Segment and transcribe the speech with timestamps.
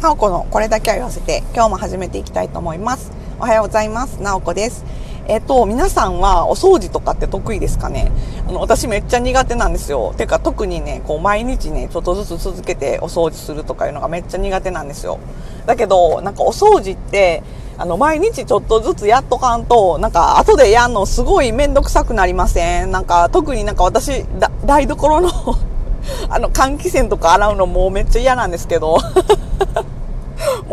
[0.00, 3.10] なおこのこれだけは言わせて、今日も始めていきたいと思います。
[3.40, 4.22] おはようございます。
[4.22, 4.84] なおこです。
[5.26, 8.12] えっ、と、皆さんはお掃除とかって得意ですかね？
[8.46, 10.14] あの、私めっちゃ苦手なんですよ。
[10.16, 15.18] てか特にね、こう毎日ね、ちょっとずつ続けてお掃除するとかいうのがめっちゃ苦手なんですよ。
[15.66, 17.42] だけど、なんかお掃除って、
[17.76, 22.92] あの、毎日ちょっとずつやっとかんと、なんか後でやんのすごいめんどくさくなりません？
[22.92, 24.24] なんか特になんか私、
[24.64, 25.28] 台所の
[26.30, 28.98] あの、換気扇とか洗うのもうめっちゃ嫌なんですけど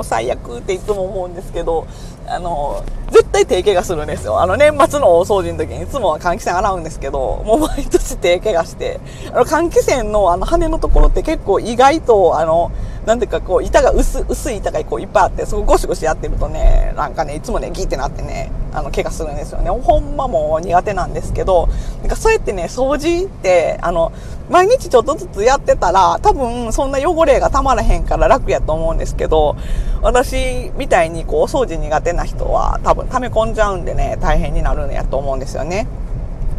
[0.00, 1.86] もう最悪っていつも思うんですけど、
[2.26, 4.40] あの、絶対手怪我するんですよ。
[4.40, 8.98] あの、年末の大掃除の時にいつもは換気扇洗うんですけど、もう毎年手怪我して、
[9.30, 12.72] あの、換気扇のあの羽のところって結構意外と、あの、
[13.06, 19.70] なんていうかこう、板が薄、薄い板がこういっぱいあって、そこゴシゴシやってるとね、なんかね、いつもね、ギーってなってね、あの、怪我するんですよね。
[19.70, 21.68] ほんまも苦手なんですけど、
[22.00, 24.12] なんかそうやってね、掃除って、あの、
[24.50, 29.56] 毎日ちょっとずつやってたら、多分そんな汚れがたまらへんから楽やと思うんですけど、
[30.02, 35.86] 私みたいにこう、掃除苦手な人は多分溜め込んじゃうんでね、大変になるんやと思うんですよね。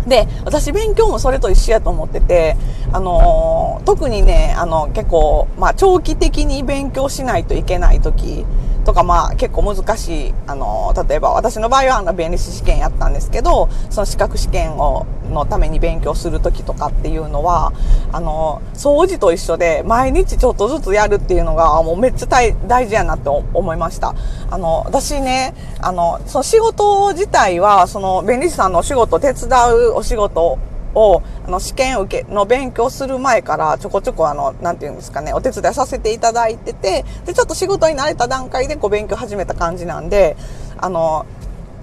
[0.08, 2.58] で、私勉強もそれと一緒やと思ってて、
[2.92, 8.46] あのー、特にね、あの、結構、まあ、長期的に勉強しないといけない時
[8.84, 17.72] とか、まあ、結構難しい、あの、例えば私の場合はあの、弁理士試験やったんですけど、その資格試験を、のために勉強する時とかっていうのは、
[18.12, 24.16] あの、掃除と一緒で、毎日ちょっとずつやるっていうのが、もうめっちゃ大大事やなって思いました。
[24.50, 30.58] あの、私ね、あの、その仕事自体は、その、弁理士さんのお仕事手伝うお仕事
[30.96, 40.36] を、あの、試験受けの勉強する前からちょこちょこあの、なんて言うんですかね、お手伝いさせていただいてて、で、ちょっと仕事に慣れた段階でこう勉強始めた感じなんで、
[40.78, 41.26] あの、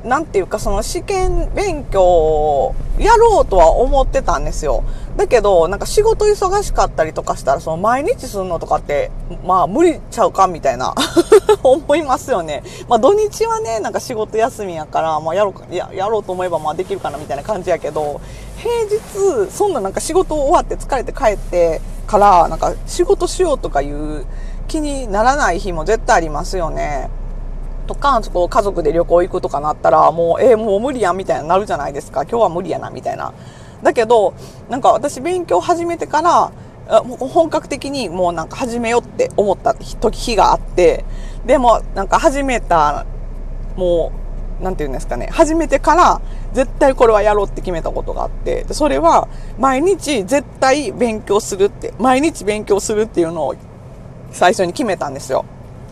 [0.05, 4.85] なんていうかその試験勉強をやろうとは思ってたんですよ。
[5.17, 9.11] だけど、なんか仕事忙しかったりとかしたら、その毎日するのとかって、
[9.45, 10.95] まあ無理ちゃうかみたいな
[11.63, 12.63] 思いますよね。
[12.89, 18.21] まあ土日はね、なんか仕事休みやから、まあやろう、や、やろうと思えばまあできるかなみたいな感じやけど、
[18.57, 24.25] 平日、そんななんか仕事終わって疲れて帰ってから、なんか仕事しようとかいう
[24.69, 27.11] 気にならない日も絶対ありますよね。
[27.89, 32.23] とか、こう家族で旅行行くとかなったら、もう、えー、もう無理やんみたいになるじゃないですか。
[32.23, 33.33] 今日は無理やな、みたいな。
[33.83, 34.35] だけど、
[34.69, 36.53] なんか私勉強始めてから、
[37.19, 41.05] 本格的にもうなんか始めようって思った時日があって、
[41.45, 43.05] でもなんか始めた、
[43.77, 44.13] も
[44.61, 46.21] う、なんて言うんですかね、始めてから
[46.53, 49.29] 絶対これはやろうって決めたことがあって、それは
[49.59, 53.55] 毎日絶対勉強するって、毎日勉強するっていうのを
[54.33, 55.45] 最初に決めたんですよ。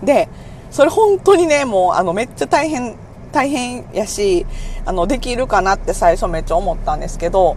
[0.03, 0.28] で、
[0.77, 2.97] それ本当にね、もうあのめっちゃ大変、
[3.33, 4.45] 大変やし、
[4.85, 7.57] あのできるかなって最初めっちゃ思ったんですけど、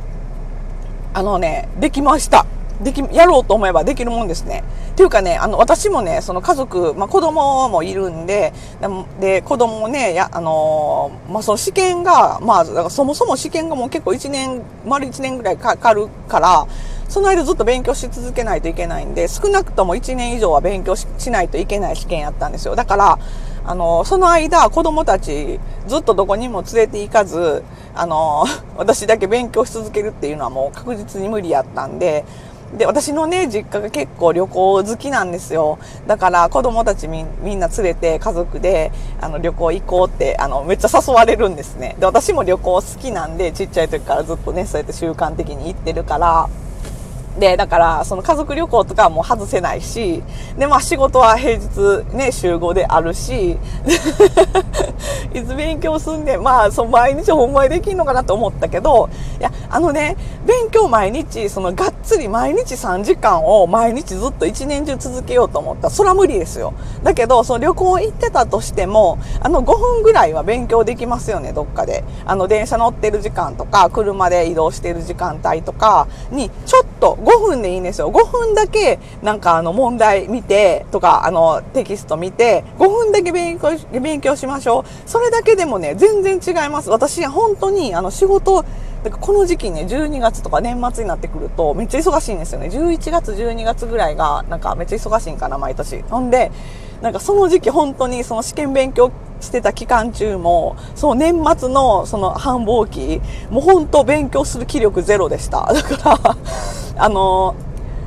[1.13, 2.45] あのね、できました。
[2.81, 4.63] でき、やろうと思えばできるもんですね。
[4.91, 8.53] っていうかね、あの、私もね、その家族、まあ、子供もいるんで、
[9.19, 16.67] で、子供もね、や、あのー、まあ、その試験が、まあ、だからそもそも試験がもう結構1年、丸1年ぐらいかかるから、
[17.09, 22.75] その間ずっと勉強し続けないといけないんで、少なくとも1年以上は勉強しないといけない試験やったんですよ。
[22.75, 23.19] だから、
[23.65, 27.63] あの、その間、子供たち、ずっとどこにも連れて行かず、
[27.95, 28.45] あの、
[28.77, 32.25] 私だけ勉強し続けるっていうのはもう確実に無理やったんで、
[32.77, 35.79] で、私のね、実家が結構旅行好きなんですよ。
[36.05, 41.95] だから子供たちみみんな連れて家族であの旅行行こうって、あの、めっちゃ誘われるんですね。
[41.99, 46.47] で、私も旅行好きなんで、ちっちゃい時からずっとね、そうやって習慣的に行ってるから、
[47.37, 50.23] で、だから、その家族旅行とかはもう外せないし、
[50.57, 53.57] で、まあ仕事は平日ね、集合であるし、
[55.33, 66.73] いつ勉強すんで、まあ、その毎日ほんまにできんのかなと思ったけど、いや、あのね、勉強毎日、そのがっつり毎日3時間を毎日ずっと一年中続けようと思ったら、それは無理ですよ。
[67.03, 72.03] だけど、その旅行行ってたとしても、あの5分ぐらいは勉強できますよね、どっかで。
[72.25, 78.11] あの電車乗ってる時間とか、車で移動してる時間帯とかに、ちょっと5分でいいんですよ。
[78.11, 83.69] 5分だけ、なんかあの問題見て、とか、あのテキスト見て、5分だけ勉強
[83.99, 85.09] 勉強しましょう。
[85.09, 86.89] それだけでもね、全然違います。
[86.89, 88.63] 私、本当にあの仕事、
[89.03, 92.67] だからこの時期ね、12月とか年末になってくると、めっちゃ忙しいんですよね。
[92.67, 96.01] 11月、12月ぐらいが、なんかめっちゃ忙しいんかな、毎年。
[96.09, 96.51] ほんで、
[97.01, 105.71] なんかその時期本当にその試験勉強してた期間中も、その年末のその繁忙期、もう本当勉強する気力ゼロでした。
[105.73, 106.35] だから
[106.99, 107.55] あの、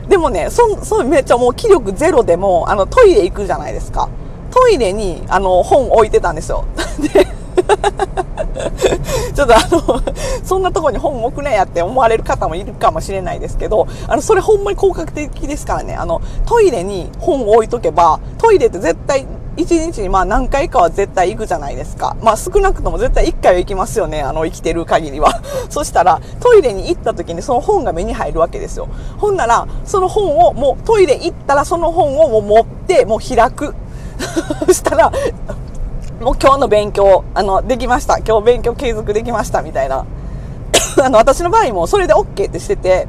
[0.08, 4.08] でもね、そ、そめっちゃもう気力ゼロでも、あの、トイレ行くじゃないですか。
[4.50, 6.64] トイレに、あの、本置いてたんですよ。
[7.00, 7.26] で、
[9.34, 10.02] ちょっとあの、
[10.44, 15.94] そんなとこに本置くねやって思われる方もいるかもしれないですけど、あの、それほんまに効果的ですからね。
[15.94, 22.16] あの、トイレに本を置いとけば、トイレって絶対一日にまあ何回かは絶対行くじゃないですか。
[22.22, 24.22] まあ少なくとも絶対一回は行きますよね。
[24.22, 25.42] あの生きてる限りは。
[25.68, 28.88] そしたらトイレに行った時にその本が目に入るわけですよ。
[29.18, 33.74] ほんならその本をもうトイレ行ったらその本をもう持ってもう開く。
[34.66, 35.12] そしたら
[36.22, 38.18] もう今日の勉強、あの、できました。
[38.18, 39.60] 今日勉強継続できました。
[39.60, 40.06] みたいな。
[41.02, 43.08] あの、私の場合もそれで OK ってしてて、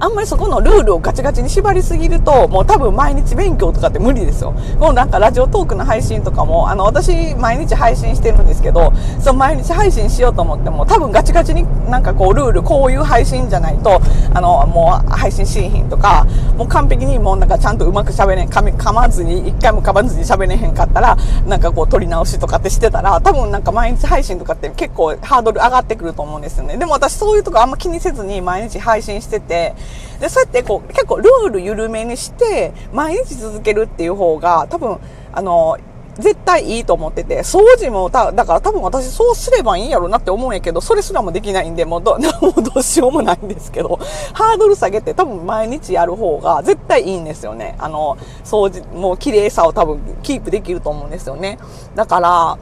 [0.00, 4.52] あんまりそこのルールをガチガチに縛りすぎると、もう多分毎日勉強とかって無理ですよ。
[4.78, 14.00] もうなんかラジオトークの配信とかも、あの、私毎日配信してるんですけど、その毎日配信しようと思っても、多分ガチガチになんかこうルール、こういう配信じゃないと、
[14.34, 21.16] あの、もう配信しひんとか、もう完璧にもうなんかちゃんとうまく喋れん、噛、噛まずに、一回も噛まずに喋れへんかったら、
[21.46, 26.76] なんかこう撮り直しとかってしてたら、多分なんか毎日配信とかって結構ハードル上がってくると思うんですよね。
[26.76, 29.74] でも私そういうとこあんま気にせずに毎日配信してて、
[30.20, 34.98] で、そうやってこう、結構ルール緩めにして、毎日続けるっていう方が、多分、
[35.32, 35.78] あの、
[36.18, 43.98] 絶対いいと思ってて、掃除もた、だから多分私そうすればいいんやろなって思うんやけど、それすらもできないんで、もうど、 もうどうしようもないんですけど、
[44.32, 47.76] ハードル下げて多分毎日やる方が絶対いいんですよね。
[47.78, 51.58] あの、掃除、もう綺麗さを多分キープできると思うんですよね。
[51.94, 52.58] だから、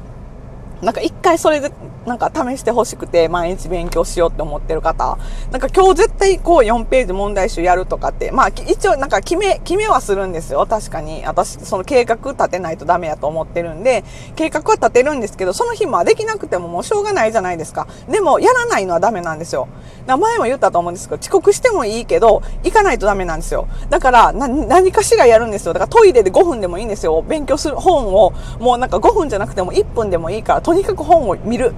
[0.83, 1.73] なんか一回それで、
[2.07, 5.19] なんか試してほしくて毎日勉強しようって思ってる方、
[5.51, 10.67] なんか今日絶対こう4ページ問題集やるとかって、まあ一応なんか決め、決めはするんですよ。
[10.69, 11.25] 確かに。
[11.25, 14.05] 私、その計画立てないとダメやと思ってるんで、
[14.37, 17.89] 計画は立てるんですけど、その日もできなくてももうしょうがないじゃないですか。
[18.09, 19.69] でも、やらないのはダメなんですよ。
[20.07, 23.67] 名前も言ったと思うんですけど、遅刻してもいいけど、行かないとダメなんですよ。
[23.91, 25.73] だから、何かしらやるんですよ。
[25.73, 27.23] だからトイレで5分でもいいんですよ。
[27.23, 31.73] 勉強する本を、もうなんか5分じゃなくても1分でもいいから、とにかく本を見る。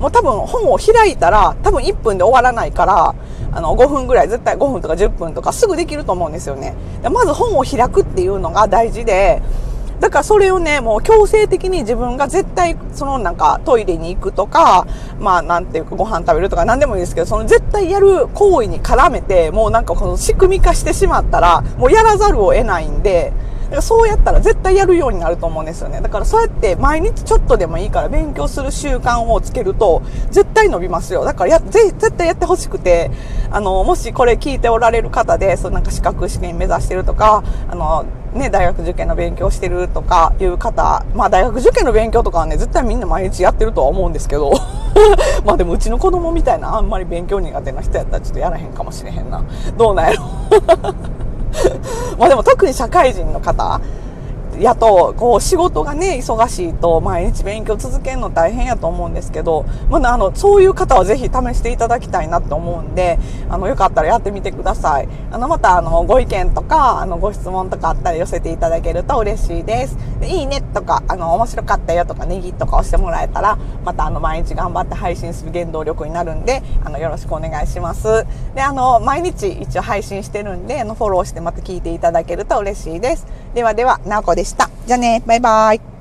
[0.00, 3.14] もう多分本を開いたら、多分1分で終わらないから、
[3.52, 6.74] あの、5分ぐらい、絶対5分とか10分とかすぐできると思うんですよね。
[7.04, 9.40] まず本を開くっていうのが大事で、
[10.00, 14.88] だからそれをね、もう強制的に自分が絶対、そのなんかトイレに行くとか、
[15.20, 23.32] まあなんていうかご飯食べるとか何でもいいですけど、その絶対やる行為に絡めて、もうなんかこの仕組み化してしまったら、もうやらざるを得ないんで、
[23.80, 26.00] そうやったら絶対やるようになると思うんですよね。
[26.00, 31.24] だからそうやって毎日ちょっとでもいいから勉強する習慣をつけると絶対伸びますよ。
[31.24, 33.10] だからや、ぜ絶対やってほしくて、
[33.50, 38.04] あの、もしこれ聞いておられる方で、そうなんか資格試験目指してるとか、あの、
[38.34, 44.52] ね、大学受験の勉強してるとかいう方、まあ大学受験の勉強とかはね、絶対みんな毎日やってるとは思うんですけど、
[45.44, 49.44] まあでもうちの子供みたいなあんまり勉強苦手な人やったらちょっとやらへんかもしれへんな。
[49.76, 50.22] どうなんやろ
[52.22, 53.80] まあでも特に社会人の方
[54.62, 63.18] やと、こう、仕事がね、忙しいと、毎日勉強続けるの大変やと思うんですけど、まあ、あの、そういう方はぜひ試していただきたいなって思うんで、
[63.48, 65.08] あの、よかったらやってみてください。
[65.30, 69.96] あの、また、あの、ご意見とか、あの、ご質問とかあったら寄せていただけると嬉しいです。
[70.20, 78.24] でいいねとか、あの、面白かったよとか、ネギとか押してもらえたら、また、あの、毎日頑張って配信する原動力になるんで、あの、よろしくお願いします。
[78.54, 83.26] で、あの、毎日一応配信してるんで、あの、フォローしてまた聞いていただけると嬉しいです。
[83.54, 84.70] ではでは、なおこでした。
[84.86, 85.91] じゃあね、バイバイ。